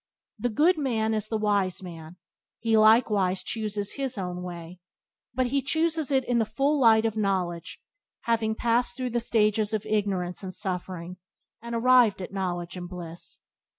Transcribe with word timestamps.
The 0.39 0.49
good 0.49 0.79
man 0.79 1.13
is 1.13 1.27
the 1.27 1.37
wise 1.37 1.83
man; 1.83 2.17
he 2.59 2.75
likewise 2.75 3.43
chooses 3.43 3.91
his 3.91 4.17
own 4.17 4.41
way, 4.41 4.79
but 5.35 5.45
he 5.45 5.61
chooses 5.61 6.09
it 6.09 6.23
in 6.25 6.39
the 6.39 6.43
full 6.45 6.79
light 6.79 7.05
of 7.05 7.15
knowledge, 7.15 7.79
having 8.21 8.55
passed 8.55 8.97
through 8.97 9.11
the 9.11 9.19
stages 9.19 9.73
of 9.73 9.85
ignorance 9.85 10.41
and 10.41 10.55
suffering, 10.55 11.17
and 11.61 11.75
arrived 11.75 12.19
at 12.19 12.33
knowledge 12.33 12.75
and 12.75 12.89
bliss. 12.89 13.41